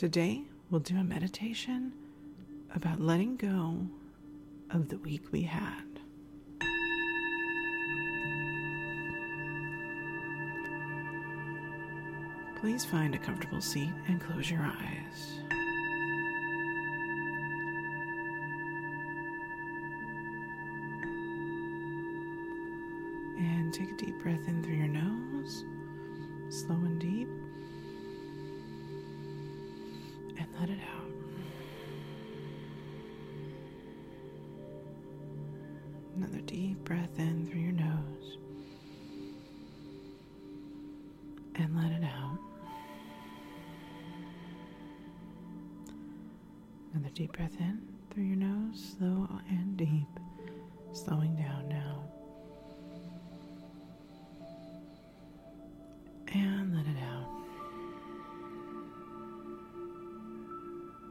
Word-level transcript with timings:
Today, 0.00 0.44
we'll 0.70 0.80
do 0.80 0.96
a 0.96 1.04
meditation 1.04 1.92
about 2.74 3.02
letting 3.02 3.36
go 3.36 3.86
of 4.70 4.88
the 4.88 4.96
week 4.96 5.24
we 5.30 5.42
had. 5.42 5.84
Please 12.58 12.82
find 12.82 13.14
a 13.14 13.18
comfortable 13.18 13.60
seat 13.60 13.92
and 14.08 14.18
close 14.22 14.50
your 14.50 14.62
eyes. 14.62 15.34
And 23.38 23.70
take 23.74 23.90
a 23.90 23.96
deep 23.96 24.18
breath 24.22 24.48
in 24.48 24.62
through 24.62 24.76
your 24.76 24.88
nose, 24.88 25.66
slow 26.48 26.76
and 26.76 26.98
deep, 26.98 27.28
let 30.60 30.68
it 30.68 30.78
out. 30.94 31.10
Another 36.16 36.40
deep 36.42 36.84
breath 36.84 37.18
in 37.18 37.46
through 37.46 37.60
your 37.60 37.72
nose, 37.72 38.36
and 41.54 41.74
let 41.76 41.90
it 41.92 42.04
out. 42.04 42.38
Another 46.92 47.10
deep 47.14 47.32
breath 47.32 47.58
in 47.58 47.80
through 48.10 48.24
your 48.24 48.36
nose, 48.36 48.94
slow 48.98 49.28
and 49.48 49.78
deep, 49.78 50.08
slowing 50.92 51.34
down 51.36 51.68
now. 51.70 51.99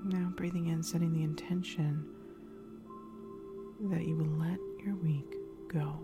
Now, 0.09 0.33
breathing 0.35 0.67
in, 0.67 0.81
setting 0.81 1.13
the 1.13 1.21
intention 1.21 2.03
that 3.91 4.07
you 4.07 4.15
will 4.15 4.25
let 4.39 4.57
your 4.83 4.95
week 4.95 5.35
go. 5.71 5.99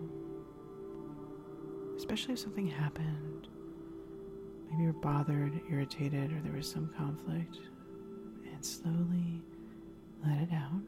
Especially 1.96 2.34
if 2.34 2.38
something 2.38 2.68
happened. 2.68 3.48
Maybe 4.70 4.84
you're 4.84 4.92
bothered, 4.92 5.60
irritated, 5.68 6.32
or 6.32 6.40
there 6.40 6.52
was 6.52 6.70
some 6.70 6.88
conflict. 6.96 7.58
And 8.52 8.64
slowly 8.64 9.42
let 10.24 10.38
it 10.38 10.52
out 10.52 10.82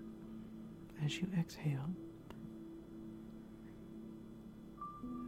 as 1.05 1.19
you 1.19 1.27
exhale. 1.39 1.91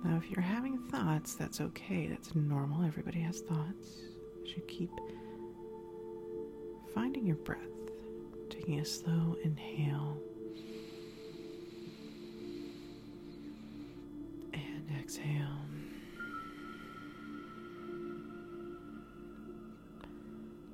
Now, 0.04 0.16
if 0.16 0.30
you're 0.30 0.40
having 0.40 0.78
thoughts, 0.90 1.34
that's 1.34 1.60
okay. 1.60 2.06
That's 2.06 2.36
normal. 2.36 2.84
Everybody 2.84 3.20
has 3.22 3.40
thoughts. 3.40 3.88
You 4.44 4.52
should 4.52 4.68
keep 4.68 4.90
finding 6.94 7.26
your 7.26 7.36
breath, 7.36 7.58
taking 8.50 8.80
a 8.80 8.84
slow 8.84 9.36
inhale 9.44 10.18
and 14.52 14.90
exhale. 14.98 15.60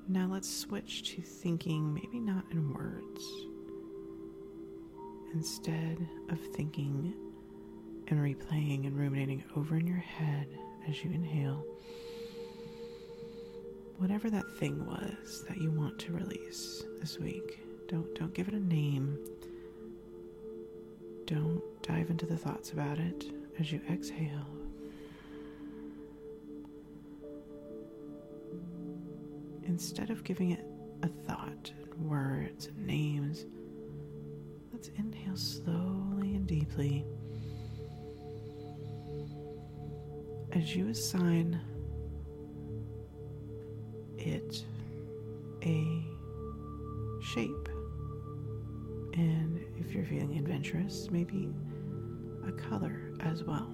Now 0.09 0.27
let's 0.31 0.49
switch 0.49 1.15
to 1.15 1.21
thinking, 1.21 1.93
maybe 1.93 2.19
not 2.19 2.45
in 2.51 2.73
words. 2.73 3.23
Instead 5.33 6.07
of 6.29 6.39
thinking 6.55 7.13
and 8.07 8.19
replaying 8.19 8.87
and 8.87 8.97
ruminating 8.97 9.43
over 9.55 9.75
in 9.75 9.85
your 9.85 9.97
head 9.97 10.47
as 10.89 11.03
you 11.03 11.11
inhale, 11.11 11.65
whatever 13.97 14.29
that 14.29 14.49
thing 14.59 14.85
was 14.85 15.43
that 15.49 15.57
you 15.57 15.71
want 15.71 15.99
to 15.99 16.13
release 16.13 16.85
this 17.01 17.19
week, 17.19 17.59
don't 17.87 18.13
don't 18.15 18.33
give 18.33 18.47
it 18.47 18.53
a 18.53 18.59
name. 18.59 19.17
Don't 21.25 21.61
dive 21.83 22.09
into 22.09 22.25
the 22.25 22.37
thoughts 22.37 22.71
about 22.71 22.99
it 22.99 23.25
as 23.59 23.71
you 23.71 23.81
exhale. 23.89 24.47
instead 29.77 30.09
of 30.09 30.23
giving 30.23 30.49
it 30.49 30.65
a 31.03 31.07
thought, 31.07 31.71
words, 31.99 32.65
and 32.65 32.87
names, 32.87 33.45
let's 34.73 34.89
inhale 34.97 35.35
slowly 35.35 36.33
and 36.33 36.47
deeply 36.47 37.05
as 40.53 40.75
you 40.75 40.87
assign 40.87 41.61
it 44.17 44.63
a 45.63 46.03
shape. 47.21 47.66
And 49.17 49.59
if 49.79 49.93
you're 49.93 50.05
feeling 50.05 50.37
adventurous, 50.37 51.09
maybe 51.09 51.49
a 52.47 52.51
color 52.51 53.11
as 53.21 53.43
well. 53.43 53.73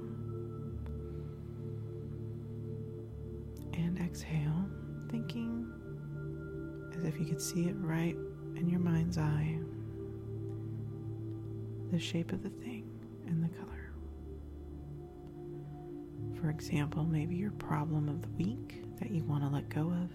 And 3.73 3.99
exhale, 3.99 4.65
thinking 5.11 5.69
as 6.97 7.03
if 7.03 7.19
you 7.19 7.25
could 7.25 7.41
see 7.41 7.65
it 7.67 7.75
right 7.77 8.15
in 8.55 8.69
your 8.69 8.79
mind's 8.79 9.17
eye 9.17 9.59
the 11.91 11.99
shape 11.99 12.31
of 12.31 12.41
the 12.41 12.49
thing 12.49 12.89
and 13.27 13.43
the 13.43 13.49
color. 13.49 13.91
For 16.41 16.49
example, 16.49 17.03
maybe 17.03 17.35
your 17.35 17.51
problem 17.51 18.09
of 18.09 18.21
the 18.23 18.29
week 18.29 18.83
that 18.99 19.11
you 19.11 19.23
want 19.25 19.43
to 19.43 19.49
let 19.49 19.69
go 19.69 19.91
of 19.91 20.09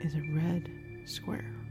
is 0.00 0.14
a 0.14 0.22
red 0.32 0.70
square. 1.04 1.63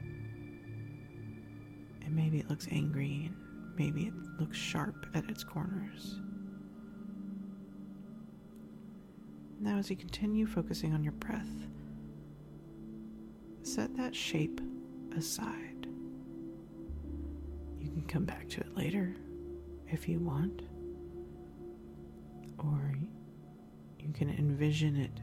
Maybe 2.13 2.39
it 2.39 2.49
looks 2.49 2.67
angry 2.71 3.25
and 3.25 3.35
maybe 3.75 4.07
it 4.07 4.13
looks 4.39 4.57
sharp 4.57 5.07
at 5.15 5.29
its 5.29 5.43
corners. 5.43 6.19
Now, 9.59 9.77
as 9.77 9.89
you 9.89 9.95
continue 9.95 10.45
focusing 10.45 10.93
on 10.93 11.03
your 11.03 11.13
breath, 11.13 11.47
set 13.63 13.95
that 13.97 14.15
shape 14.15 14.61
aside. 15.17 15.87
You 17.79 17.89
can 17.89 18.03
come 18.07 18.25
back 18.25 18.47
to 18.49 18.61
it 18.61 18.75
later 18.75 19.15
if 19.87 20.07
you 20.07 20.19
want, 20.19 20.63
or 22.59 22.95
you 23.99 24.11
can 24.13 24.29
envision 24.29 24.95
it 24.97 25.21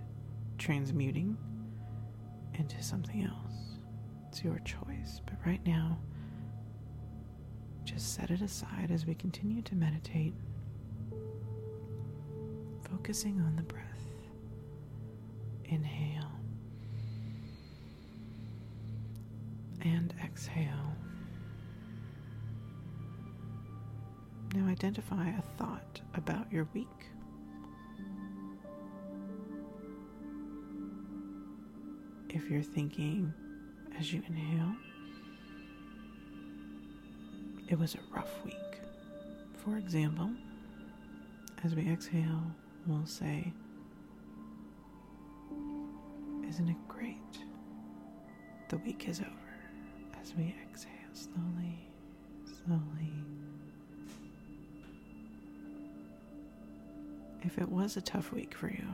transmuting 0.58 1.36
into 2.54 2.82
something 2.82 3.24
else. 3.24 3.78
It's 4.28 4.42
your 4.42 4.58
choice, 4.60 5.20
but 5.26 5.36
right 5.46 5.64
now, 5.66 5.98
just 7.92 8.14
set 8.14 8.30
it 8.30 8.40
aside 8.40 8.90
as 8.92 9.04
we 9.06 9.14
continue 9.14 9.62
to 9.62 9.74
meditate, 9.74 10.32
focusing 12.88 13.40
on 13.40 13.56
the 13.56 13.62
breath. 13.62 13.86
Inhale. 15.64 16.30
and 19.82 20.14
exhale. 20.22 20.94
Now 24.54 24.66
identify 24.68 25.28
a 25.30 25.42
thought 25.56 26.00
about 26.14 26.52
your 26.52 26.68
week. 26.74 26.86
If 32.28 32.50
you're 32.50 32.62
thinking 32.62 33.32
as 33.98 34.12
you 34.12 34.22
inhale, 34.26 34.74
it 37.70 37.78
was 37.78 37.94
a 37.94 38.14
rough 38.14 38.44
week. 38.44 38.54
For 39.64 39.78
example, 39.78 40.30
as 41.64 41.74
we 41.74 41.88
exhale, 41.88 42.42
we'll 42.86 43.06
say, 43.06 43.52
Isn't 46.48 46.68
it 46.68 46.88
great? 46.88 47.16
The 48.68 48.78
week 48.78 49.08
is 49.08 49.20
over 49.20 50.20
as 50.20 50.34
we 50.34 50.54
exhale 50.68 50.90
slowly, 51.12 51.78
slowly. 52.66 53.12
If 57.42 57.56
it 57.56 57.68
was 57.68 57.96
a 57.96 58.00
tough 58.00 58.32
week 58.32 58.52
for 58.52 58.68
you, 58.68 58.84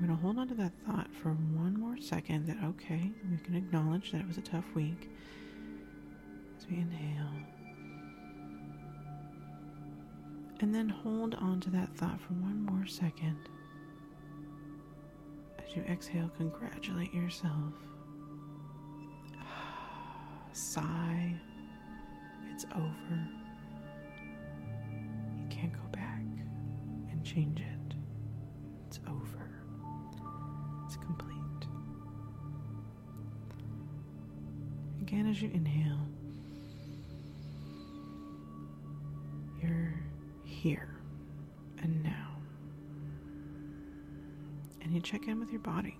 we're 0.00 0.06
going 0.06 0.16
to 0.16 0.22
hold 0.22 0.38
on 0.38 0.48
to 0.48 0.54
that 0.54 0.72
thought 0.86 1.08
for 1.20 1.30
one 1.30 1.78
more 1.78 1.98
second 2.00 2.46
that, 2.46 2.56
okay, 2.64 3.10
we 3.28 3.36
can 3.38 3.56
acknowledge 3.56 4.12
that 4.12 4.20
it 4.20 4.28
was 4.28 4.38
a 4.38 4.42
tough 4.42 4.64
week 4.74 5.10
we 6.70 6.78
inhale. 6.78 7.26
And 10.60 10.74
then 10.74 10.88
hold 10.88 11.34
on 11.36 11.60
to 11.60 11.70
that 11.70 11.94
thought 11.96 12.20
for 12.20 12.34
one 12.34 12.64
more 12.64 12.86
second. 12.86 13.36
As 15.58 15.74
you 15.74 15.82
exhale, 15.82 16.30
congratulate 16.36 17.12
yourself 17.14 17.72
sigh. 20.52 21.34
It's 22.52 22.66
over. 22.76 23.28
You 25.38 25.46
can't 25.48 25.72
go 25.72 25.80
back 25.92 26.22
and 27.10 27.24
change 27.24 27.60
it. 27.60 27.94
It's 28.86 29.00
over. 29.08 29.50
It's 30.86 30.96
complete. 30.96 31.36
Again, 35.00 35.26
as 35.30 35.40
you 35.40 35.50
inhale, 35.54 36.06
here 40.60 40.94
and 41.82 42.02
now. 42.02 42.36
And 44.82 44.92
you 44.92 45.00
check 45.00 45.26
in 45.26 45.40
with 45.40 45.50
your 45.50 45.60
body. 45.60 45.96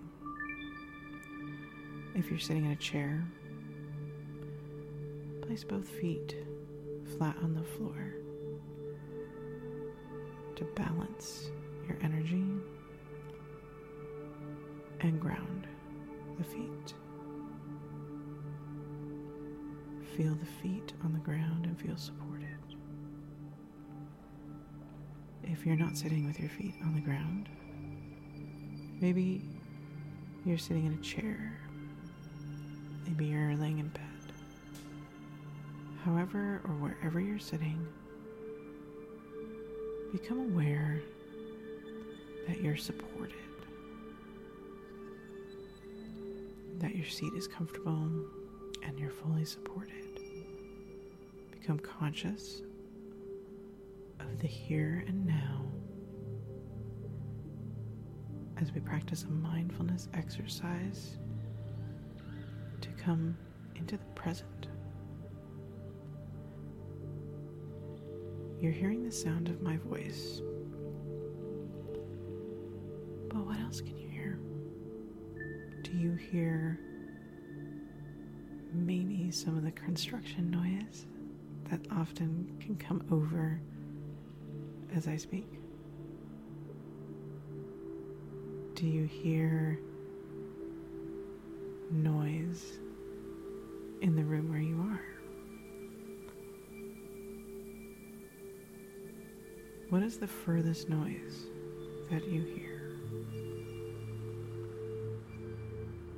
If 2.14 2.28
you're 2.28 2.38
sitting 2.38 2.66
in 2.66 2.72
a 2.72 2.76
chair, 2.76 3.26
place 5.40 5.64
both 5.64 5.88
feet 5.88 6.36
flat 7.16 7.36
on 7.42 7.54
the 7.54 7.62
floor 7.62 8.14
to 10.56 10.64
balance 10.76 11.50
your 11.88 11.96
energy 12.02 12.44
and 15.00 15.18
ground 15.18 15.66
the 16.36 16.44
feet. 16.44 16.94
Feel 20.18 20.34
the 20.34 20.46
feet 20.62 20.92
on 21.02 21.14
the 21.14 21.20
ground 21.20 21.64
and 21.64 21.80
feel 21.80 21.96
supported. 21.96 22.29
If 25.60 25.66
you're 25.66 25.76
not 25.76 25.94
sitting 25.94 26.26
with 26.26 26.40
your 26.40 26.48
feet 26.48 26.72
on 26.82 26.94
the 26.94 27.02
ground, 27.02 27.46
maybe 28.98 29.42
you're 30.46 30.56
sitting 30.56 30.86
in 30.86 30.94
a 30.94 31.02
chair, 31.02 31.52
maybe 33.06 33.26
you're 33.26 33.54
laying 33.56 33.78
in 33.78 33.88
bed. 33.88 34.32
However, 36.02 36.62
or 36.64 36.70
wherever 36.76 37.20
you're 37.20 37.38
sitting, 37.38 37.86
become 40.12 40.38
aware 40.38 41.02
that 42.48 42.62
you're 42.62 42.78
supported, 42.78 43.34
that 46.78 46.96
your 46.96 47.04
seat 47.06 47.34
is 47.34 47.46
comfortable 47.46 48.08
and 48.82 48.98
you're 48.98 49.10
fully 49.10 49.44
supported. 49.44 50.20
Become 51.50 51.80
conscious 51.80 52.62
of 54.20 54.38
the 54.38 54.46
here 54.46 55.04
and 55.06 55.26
now 55.26 55.70
as 58.60 58.72
we 58.72 58.80
practice 58.80 59.24
a 59.24 59.30
mindfulness 59.30 60.08
exercise 60.14 61.16
to 62.80 62.88
come 62.90 63.36
into 63.74 63.96
the 63.96 64.04
present. 64.14 64.68
You're 68.60 68.72
hearing 68.72 69.02
the 69.02 69.10
sound 69.10 69.48
of 69.48 69.62
my 69.62 69.78
voice. 69.78 70.42
But 73.28 73.46
what 73.46 73.58
else 73.60 73.80
can 73.80 73.96
you 73.96 74.08
hear? 74.08 74.38
Do 75.82 75.92
you 75.92 76.12
hear 76.12 76.78
maybe 78.74 79.30
some 79.30 79.56
of 79.56 79.64
the 79.64 79.72
construction 79.72 80.50
noise 80.50 81.06
that 81.70 81.80
often 81.90 82.54
can 82.60 82.76
come 82.76 83.02
over 83.10 83.60
as 84.96 85.06
I 85.06 85.16
speak? 85.16 85.46
Do 88.74 88.86
you 88.86 89.04
hear 89.04 89.78
noise 91.90 92.78
in 94.00 94.16
the 94.16 94.24
room 94.24 94.48
where 94.50 94.60
you 94.60 94.80
are? 94.80 95.00
What 99.90 100.02
is 100.02 100.18
the 100.18 100.26
furthest 100.26 100.88
noise 100.88 101.46
that 102.10 102.26
you 102.26 102.42
hear? 102.42 102.96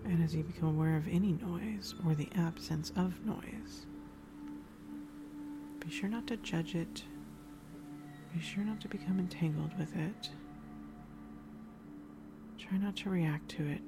And 0.05 0.23
as 0.23 0.35
you 0.35 0.43
become 0.43 0.69
aware 0.69 0.97
of 0.97 1.09
any 1.09 1.33
noise 1.33 1.95
or 2.07 2.15
the 2.15 2.29
absence 2.37 2.93
of 2.97 3.25
noise, 3.25 3.87
be 5.81 5.91
sure 5.91 6.09
not 6.09 6.27
to 6.27 6.37
judge 6.37 6.75
it. 6.75 7.03
Be 8.35 8.41
sure 8.41 8.65
not 8.65 8.81
to 8.81 8.89
become 8.89 9.19
entangled 9.19 9.77
with 9.79 9.95
it. 9.95 10.31
Try 12.59 12.79
not 12.79 12.97
to 12.97 13.11
react 13.11 13.49
to 13.51 13.67
it. 13.67 13.81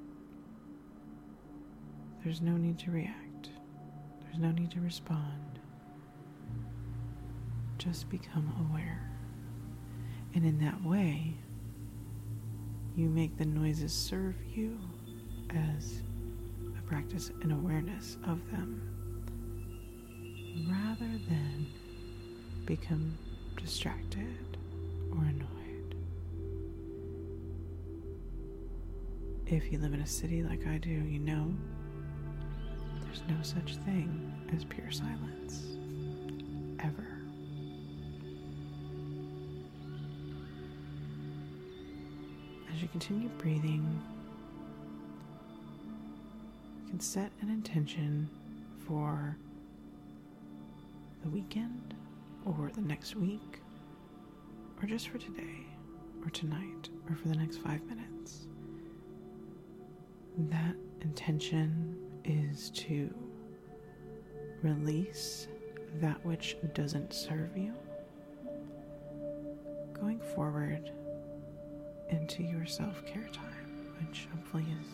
There's 2.23 2.41
no 2.41 2.57
need 2.57 2.77
to 2.79 2.91
react, 2.91 3.49
there's 4.23 4.39
no 4.39 4.51
need 4.51 4.71
to 4.71 4.81
respond. 4.81 5.59
Just 7.77 8.09
become 8.09 8.51
aware. 8.69 9.09
And 10.33 10.45
in 10.45 10.59
that 10.59 10.83
way, 10.83 11.35
you 12.95 13.09
make 13.09 13.37
the 13.37 13.45
noises 13.45 13.93
serve 13.93 14.35
you 14.53 14.77
as 15.51 16.01
a 16.77 16.81
practice 16.87 17.31
and 17.41 17.51
awareness 17.51 18.17
of 18.25 18.39
them 18.51 18.81
rather 20.69 21.11
than 21.29 21.67
become 22.65 23.17
distracted 23.65 24.57
or 25.11 25.23
annoyed. 25.23 25.95
If 29.47 29.71
you 29.71 29.79
live 29.79 29.95
in 29.95 30.01
a 30.01 30.05
city 30.05 30.43
like 30.43 30.67
I 30.67 30.77
do, 30.77 30.91
you 30.91 31.17
know 31.17 31.51
there's 33.01 33.23
no 33.27 33.41
such 33.41 33.77
thing 33.77 34.31
as 34.55 34.63
pure 34.65 34.91
silence. 34.91 35.77
Ever. 36.79 37.07
As 42.71 42.83
you 42.83 42.87
continue 42.89 43.29
breathing, 43.39 43.99
you 46.83 46.89
can 46.91 46.99
set 46.99 47.31
an 47.41 47.49
intention 47.49 48.29
for 48.85 49.35
the 51.23 51.29
weekend 51.29 51.95
or 52.45 52.71
the 52.73 52.81
next 52.81 53.15
week 53.15 53.61
or 54.81 54.87
just 54.87 55.09
for 55.09 55.17
today 55.17 55.65
or 56.23 56.29
tonight 56.29 56.89
or 57.09 57.15
for 57.15 57.27
the 57.27 57.35
next 57.35 57.57
five 57.57 57.81
minutes. 57.85 58.47
That 60.37 60.75
intention 61.01 61.97
is 62.23 62.69
to 62.71 63.13
release 64.63 65.47
that 66.01 66.23
which 66.25 66.57
doesn't 66.73 67.13
serve 67.13 67.55
you. 67.55 67.73
Going 69.93 70.19
forward 70.35 70.91
into 72.09 72.43
your 72.43 72.65
self 72.65 73.05
care 73.05 73.29
time, 73.31 73.93
which 73.99 74.27
hopefully 74.35 74.65
is, 74.81 74.87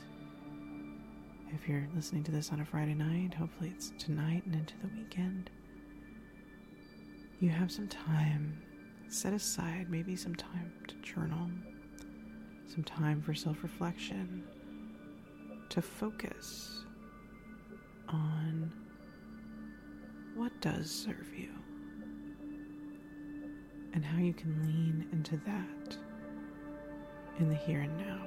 if 1.53 1.67
you're 1.67 1.87
listening 1.95 2.23
to 2.25 2.31
this 2.31 2.51
on 2.51 2.61
a 2.61 2.65
Friday 2.65 2.93
night, 2.93 3.33
hopefully 3.33 3.71
it's 3.75 3.91
tonight 3.97 4.43
and 4.45 4.55
into 4.55 4.75
the 4.81 4.89
weekend. 4.95 5.49
You 7.41 7.49
have 7.49 7.71
some 7.71 7.87
time. 7.87 8.55
Set 9.07 9.33
aside, 9.33 9.87
maybe 9.89 10.15
some 10.15 10.35
time 10.35 10.71
to 10.87 10.95
journal, 10.97 11.49
some 12.67 12.83
time 12.83 13.19
for 13.19 13.33
self 13.33 13.63
reflection, 13.63 14.43
to 15.69 15.81
focus 15.81 16.85
on 18.07 18.71
what 20.35 20.51
does 20.61 20.89
serve 20.91 21.27
you 21.35 21.49
and 23.93 24.05
how 24.05 24.19
you 24.19 24.33
can 24.33 24.61
lean 24.61 25.07
into 25.11 25.35
that 25.37 25.97
in 27.39 27.49
the 27.49 27.55
here 27.55 27.81
and 27.81 27.97
now 27.97 28.21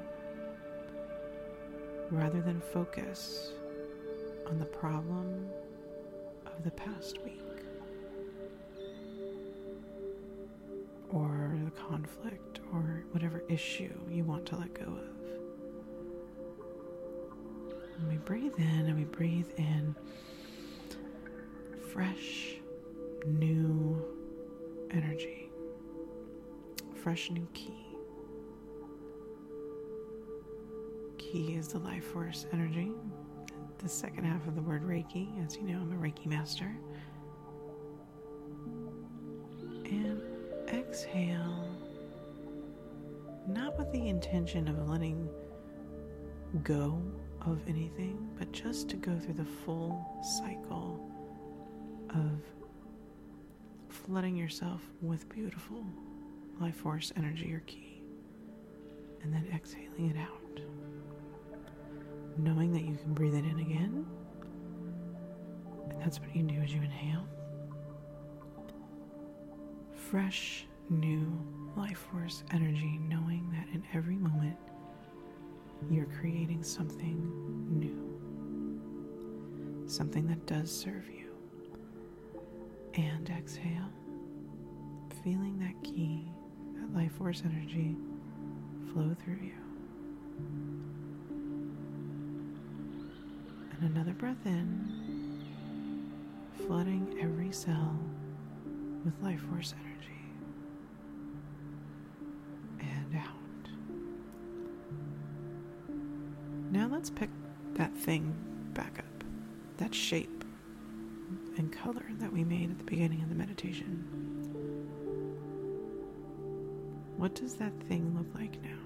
rather 2.11 2.43
than 2.43 2.61
focus 2.61 3.53
on 4.49 4.59
the 4.59 4.67
problem 4.67 5.49
of 6.47 6.63
the 6.65 6.71
past 6.73 7.23
week 7.25 7.44
or 11.15 11.57
the 11.65 11.71
conflict 11.71 12.59
or 12.73 13.05
whatever 13.13 13.45
issue 13.49 13.93
you 14.11 14.25
want 14.25 14.45
to 14.47 14.57
let 14.57 14.75
go 14.75 14.83
of. 14.83 15.15
And 17.99 18.09
we 18.09 18.17
breathe 18.17 18.55
in 18.59 18.87
and 18.87 18.99
we 18.99 19.05
breathe 19.05 19.47
in 19.57 19.95
fresh, 21.93 22.57
new 23.27 24.05
energy, 24.91 25.49
fresh, 26.97 27.31
new 27.31 27.47
ki. 27.55 27.73
Ki 31.17 31.55
is 31.55 31.69
the 31.69 31.79
life 31.79 32.05
force 32.05 32.47
energy. 32.53 32.91
The 33.79 33.89
second 33.89 34.25
half 34.25 34.47
of 34.49 34.57
the 34.57 34.63
word 34.63 34.83
Reiki, 34.83 35.29
as 35.47 35.57
you 35.57 35.63
know, 35.63 35.79
I'm 35.79 35.93
a 35.93 35.97
Reiki 35.97 36.27
master. 36.27 36.75
Exhale, 41.05 41.69
not 43.47 43.77
with 43.79 43.93
the 43.93 44.09
intention 44.09 44.69
of 44.69 44.89
letting 44.89 45.29
go 46.63 47.03
of 47.43 47.61
anything, 47.69 48.27
but 48.39 48.51
just 48.53 48.89
to 48.89 48.97
go 48.97 49.19
through 49.19 49.35
the 49.35 49.45
full 49.45 50.03
cycle 50.41 51.11
of 52.11 52.41
flooding 53.89 54.35
yourself 54.35 54.81
with 55.03 55.29
beautiful 55.29 55.85
life 56.59 56.77
force 56.77 57.13
energy 57.17 57.53
or 57.53 57.61
ki, 57.67 58.03
and 59.23 59.33
then 59.33 59.47
exhaling 59.55 60.11
it 60.11 60.17
out. 60.17 60.61
Knowing 62.39 62.73
that 62.73 62.83
you 62.83 62.97
can 62.97 63.13
breathe 63.13 63.35
it 63.35 63.45
in 63.45 63.59
again 63.61 64.07
and 65.91 66.01
That's 66.01 66.21
what 66.21 66.35
you 66.37 66.43
do 66.43 66.61
as 66.61 66.73
you 66.73 66.83
inhale. 66.83 67.27
Fresh, 69.95 70.67
new 70.91 71.27
life 71.77 72.07
force 72.13 72.45
energy, 72.53 72.99
knowing 73.09 73.51
that 73.51 73.67
in 73.75 73.83
every 73.93 74.17
moment 74.17 74.57
you're 75.91 76.09
creating 76.21 76.63
something 76.63 77.31
new, 77.71 77.99
something 79.87 80.27
that 80.27 80.47
does 80.47 80.71
serve 80.71 81.09
you. 81.09 81.23
And 82.95 83.29
exhale, 83.31 83.91
feeling 85.25 85.59
that 85.59 85.75
ki, 85.83 86.29
that 86.77 86.95
life 86.95 87.13
force 87.13 87.43
energy 87.45 87.97
flow 88.93 89.17
through 89.25 89.41
you. 89.43 89.55
And 93.73 93.91
another 93.91 94.13
breath 94.13 94.47
in, 94.47 95.43
flooding 96.67 97.19
every 97.21 97.51
cell 97.51 97.99
with 99.05 99.21
life 99.23 99.41
force 99.51 99.75
energy. 99.81 99.94
Now 106.85 106.91
let's 106.91 107.09
pick 107.09 107.31
that 107.77 107.97
thing 107.97 108.35
back 108.75 108.99
up, 108.99 109.25
that 109.79 109.95
shape 109.95 110.45
and 111.57 111.73
color 111.73 112.05
that 112.19 112.31
we 112.31 112.45
made 112.45 112.71
at 112.71 112.77
the 112.77 112.85
beginning 112.85 113.23
of 113.23 113.31
the 113.31 113.35
meditation. 113.35 114.05
What 117.17 117.35
does 117.35 117.55
that 117.55 117.73
thing 117.89 118.15
look 118.15 118.27
like 118.39 118.63
now? 118.63 118.77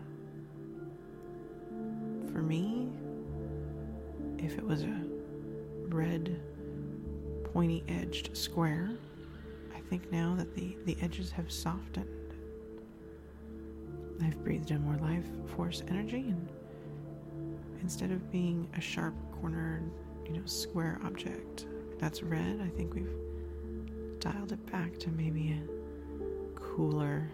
For 2.32 2.40
me, 2.40 2.88
if 4.38 4.56
it 4.56 4.64
was 4.64 4.84
a 4.84 5.02
red, 5.88 6.40
pointy 7.52 7.82
edged 7.88 8.36
square, 8.36 8.92
I 9.74 9.80
think 9.90 10.12
now 10.12 10.36
that 10.36 10.54
the, 10.54 10.76
the 10.84 10.96
edges 11.02 11.32
have 11.32 11.50
softened. 11.50 12.32
I've 14.22 14.40
breathed 14.44 14.70
in 14.70 14.84
more 14.84 14.98
life 14.98 15.26
force 15.56 15.82
energy, 15.88 16.28
and 16.28 16.48
instead 17.82 18.11
of 18.11 18.30
being 18.30 18.68
a 18.76 18.80
sharp 18.80 19.14
cornered, 19.40 19.90
you 20.26 20.32
know, 20.32 20.44
square 20.44 20.99
object 21.04 21.66
that's 21.99 22.23
red, 22.23 22.61
I 22.62 22.68
think 22.76 22.94
we've 22.94 23.12
dialed 24.20 24.52
it 24.52 24.64
back 24.70 24.99
to 24.99 25.11
maybe 25.11 25.52
a 25.52 26.58
cooler 26.58 27.28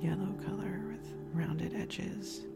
yellow 0.00 0.34
color 0.46 0.80
with 0.88 1.12
rounded 1.34 1.74
edges. 1.74 2.46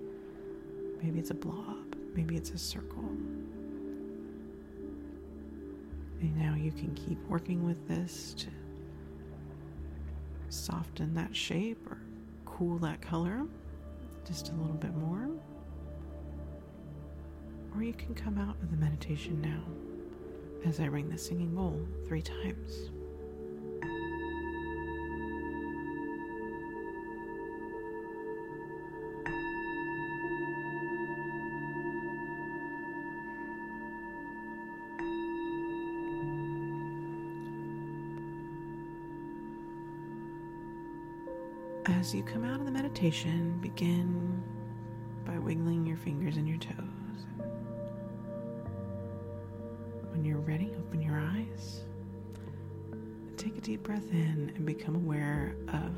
Maybe 1.02 1.18
it's 1.18 1.30
a 1.30 1.34
blob, 1.34 1.96
maybe 2.14 2.36
it's 2.36 2.50
a 2.50 2.58
circle. 2.58 3.04
And 6.20 6.36
now 6.38 6.54
you 6.54 6.72
can 6.72 6.94
keep 6.94 7.18
working 7.28 7.64
with 7.64 7.86
this 7.86 8.34
to 8.38 8.46
soften 10.48 11.14
that 11.14 11.34
shape 11.36 11.86
or 11.90 11.98
cool 12.46 12.78
that 12.78 13.02
color 13.02 13.42
just 14.26 14.48
a 14.50 14.52
little 14.52 14.76
bit 14.76 14.94
more. 14.94 15.28
Or 17.76 17.82
you 17.82 17.92
can 17.92 18.14
come 18.14 18.38
out 18.38 18.56
of 18.62 18.70
the 18.70 18.76
meditation 18.76 19.40
now 19.40 19.62
as 20.64 20.78
I 20.78 20.84
ring 20.84 21.08
the 21.08 21.18
singing 21.18 21.54
bowl 21.54 21.80
three 22.06 22.22
times. 22.22 22.90
As 41.86 42.14
you 42.14 42.22
come 42.22 42.44
out 42.44 42.60
of 42.60 42.66
the 42.66 42.72
meditation, 42.72 43.58
begin 43.60 44.42
by 45.24 45.38
wiggling 45.38 45.86
your 45.86 45.96
fingers 45.96 46.36
and 46.36 46.48
your 46.48 46.58
toes. 46.58 47.03
Ready, 50.46 50.70
open 50.78 51.00
your 51.00 51.18
eyes. 51.18 51.84
Take 53.36 53.56
a 53.56 53.60
deep 53.60 53.82
breath 53.82 54.10
in 54.12 54.52
and 54.54 54.66
become 54.66 54.94
aware 54.94 55.56
of 55.68 55.96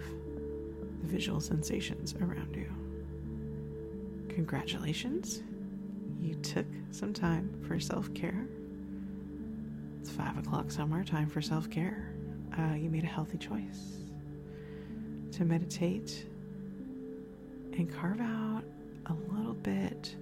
the 1.02 1.06
visual 1.08 1.40
sensations 1.40 2.14
around 2.20 2.54
you. 2.54 2.70
Congratulations, 4.28 5.42
you 6.20 6.34
took 6.36 6.66
some 6.90 7.12
time 7.12 7.50
for 7.66 7.80
self 7.80 8.12
care. 8.14 8.46
It's 10.00 10.10
five 10.10 10.38
o'clock 10.38 10.70
somewhere, 10.70 11.02
time 11.02 11.28
for 11.28 11.42
self 11.42 11.68
care. 11.68 12.14
Uh, 12.58 12.74
you 12.74 12.88
made 12.88 13.04
a 13.04 13.08
healthy 13.08 13.38
choice 13.38 13.96
to 15.32 15.44
meditate 15.44 16.26
and 17.72 17.92
carve 17.92 18.20
out 18.20 18.62
a 19.06 19.14
little 19.32 19.54
bit 19.54 20.14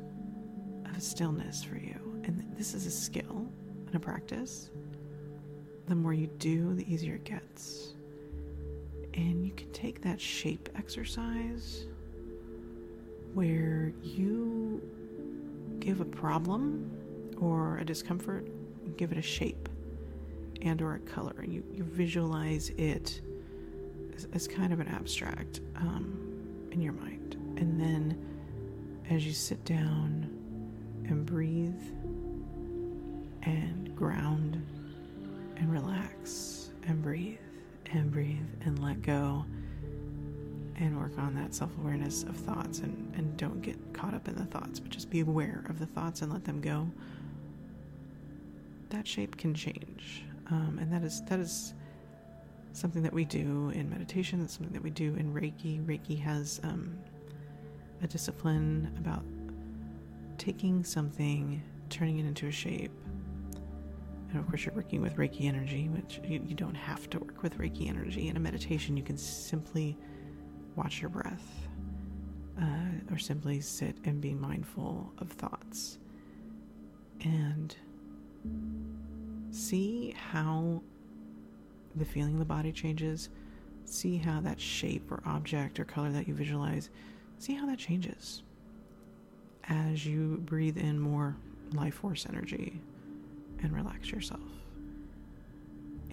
of 0.94 1.02
stillness 1.02 1.62
for 1.62 1.76
you. 1.76 2.22
And 2.24 2.42
this 2.56 2.74
is 2.74 2.86
a 2.86 2.90
skill 2.90 3.46
and 3.94 4.02
a 4.02 4.04
practice. 4.04 4.70
The 5.86 5.94
more 5.94 6.12
you 6.12 6.26
do, 6.38 6.74
the 6.74 6.92
easier 6.92 7.14
it 7.14 7.24
gets. 7.24 7.94
And 9.14 9.46
you 9.46 9.52
can 9.52 9.70
take 9.70 10.02
that 10.02 10.20
shape 10.20 10.68
exercise 10.76 11.86
where 13.34 13.92
you 14.02 14.82
give 15.78 16.00
a 16.00 16.04
problem 16.04 16.90
or 17.38 17.78
a 17.78 17.84
discomfort, 17.84 18.48
give 18.96 19.12
it 19.12 19.18
a 19.18 19.22
shape 19.22 19.68
and 20.62 20.82
or 20.82 20.94
a 20.94 21.00
color. 21.00 21.34
and 21.38 21.52
You, 21.52 21.62
you 21.72 21.84
visualize 21.84 22.70
it 22.70 23.20
as, 24.16 24.26
as 24.32 24.48
kind 24.48 24.72
of 24.72 24.80
an 24.80 24.88
abstract 24.88 25.60
um, 25.76 26.68
in 26.72 26.80
your 26.80 26.94
mind. 26.94 27.36
And 27.56 27.80
then 27.80 28.18
as 29.10 29.24
you 29.24 29.32
sit 29.32 29.64
down 29.64 30.28
and 31.06 31.24
breathe 31.24 31.74
and 33.44 33.94
ground 33.96 34.64
and 35.56 35.72
relax 35.72 36.70
and 36.86 37.02
breathe 37.02 37.38
and 37.92 38.10
breathe 38.10 38.38
and 38.64 38.82
let 38.82 39.02
go 39.02 39.44
and 40.76 40.98
work 40.98 41.16
on 41.18 41.34
that 41.34 41.54
self 41.54 41.70
awareness 41.78 42.24
of 42.24 42.36
thoughts 42.36 42.80
and, 42.80 43.12
and 43.16 43.36
don't 43.36 43.62
get 43.62 43.76
caught 43.92 44.14
up 44.14 44.28
in 44.28 44.34
the 44.36 44.44
thoughts, 44.46 44.80
but 44.80 44.90
just 44.90 45.10
be 45.10 45.20
aware 45.20 45.64
of 45.68 45.78
the 45.78 45.86
thoughts 45.86 46.22
and 46.22 46.32
let 46.32 46.44
them 46.44 46.60
go. 46.60 46.88
That 48.90 49.06
shape 49.06 49.36
can 49.36 49.54
change. 49.54 50.24
Um, 50.50 50.78
and 50.80 50.92
that 50.92 51.02
is 51.02 51.22
that 51.26 51.38
is 51.38 51.74
something 52.72 53.02
that 53.02 53.12
we 53.12 53.24
do 53.24 53.70
in 53.70 53.88
meditation. 53.88 54.40
that's 54.40 54.54
something 54.54 54.72
that 54.72 54.82
we 54.82 54.90
do 54.90 55.14
in 55.14 55.32
Reiki. 55.32 55.84
Reiki 55.84 56.20
has 56.20 56.60
um, 56.64 56.98
a 58.02 58.06
discipline 58.06 58.92
about 58.98 59.24
taking 60.38 60.82
something, 60.82 61.62
turning 61.88 62.18
it 62.18 62.26
into 62.26 62.48
a 62.48 62.50
shape. 62.50 62.90
And 64.34 64.42
of 64.42 64.48
course, 64.48 64.64
you're 64.64 64.74
working 64.74 65.00
with 65.00 65.14
Reiki 65.14 65.44
energy, 65.44 65.88
which 65.88 66.20
you, 66.24 66.42
you 66.44 66.56
don't 66.56 66.74
have 66.74 67.08
to 67.10 67.20
work 67.20 67.44
with 67.44 67.56
Reiki 67.56 67.88
energy. 67.88 68.26
In 68.26 68.36
a 68.36 68.40
meditation, 68.40 68.96
you 68.96 69.04
can 69.04 69.16
simply 69.16 69.96
watch 70.74 71.00
your 71.00 71.08
breath 71.08 71.68
uh, 72.60 73.12
or 73.12 73.16
simply 73.18 73.60
sit 73.60 73.96
and 74.04 74.20
be 74.20 74.34
mindful 74.34 75.12
of 75.18 75.30
thoughts 75.30 75.98
and 77.20 77.76
see 79.52 80.16
how 80.32 80.82
the 81.94 82.04
feeling 82.04 82.32
of 82.32 82.40
the 82.40 82.44
body 82.44 82.72
changes. 82.72 83.28
See 83.84 84.16
how 84.16 84.40
that 84.40 84.60
shape 84.60 85.12
or 85.12 85.22
object 85.26 85.78
or 85.78 85.84
color 85.84 86.10
that 86.10 86.26
you 86.26 86.34
visualize, 86.34 86.90
see 87.38 87.54
how 87.54 87.66
that 87.66 87.78
changes 87.78 88.42
as 89.68 90.04
you 90.04 90.42
breathe 90.44 90.76
in 90.76 90.98
more 90.98 91.36
life 91.72 91.94
force 91.94 92.26
energy 92.28 92.80
and 93.64 93.74
relax 93.74 94.10
yourself. 94.10 94.40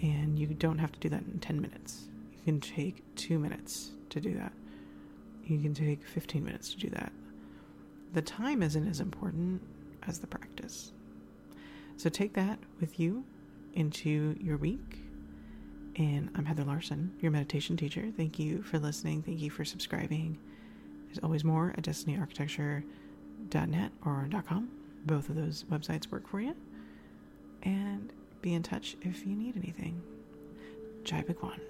And 0.00 0.38
you 0.38 0.48
don't 0.48 0.78
have 0.78 0.92
to 0.92 0.98
do 0.98 1.08
that 1.10 1.22
in 1.22 1.38
10 1.38 1.60
minutes. 1.60 2.08
You 2.32 2.38
can 2.44 2.60
take 2.60 3.02
two 3.14 3.38
minutes 3.38 3.92
to 4.10 4.20
do 4.20 4.34
that. 4.34 4.52
You 5.44 5.60
can 5.60 5.74
take 5.74 6.04
15 6.04 6.44
minutes 6.44 6.74
to 6.74 6.78
do 6.78 6.90
that. 6.90 7.12
The 8.12 8.22
time 8.22 8.62
isn't 8.62 8.88
as 8.88 9.00
important 9.00 9.62
as 10.06 10.18
the 10.18 10.26
practice. 10.26 10.92
So 11.96 12.10
take 12.10 12.34
that 12.34 12.58
with 12.80 12.98
you 12.98 13.24
into 13.74 14.36
your 14.40 14.56
week 14.56 14.98
and 15.96 16.30
I'm 16.34 16.46
Heather 16.46 16.64
Larson, 16.64 17.12
your 17.20 17.30
meditation 17.30 17.76
teacher. 17.76 18.10
Thank 18.16 18.38
you 18.38 18.62
for 18.62 18.78
listening. 18.78 19.22
Thank 19.22 19.40
you 19.40 19.50
for 19.50 19.62
subscribing. 19.64 20.38
There's 21.06 21.18
always 21.22 21.44
more 21.44 21.74
at 21.76 21.84
destinyarchitecture.net 21.84 23.92
or 24.04 24.28
.com. 24.46 24.70
Both 25.04 25.28
of 25.28 25.36
those 25.36 25.64
websites 25.64 26.10
work 26.10 26.26
for 26.28 26.40
you. 26.40 26.54
And 27.62 28.12
be 28.40 28.54
in 28.54 28.62
touch 28.62 28.96
if 29.02 29.26
you 29.26 29.34
need 29.36 29.56
anything. 29.56 30.02
Jai 31.04 31.22
Bhagwan. 31.22 31.60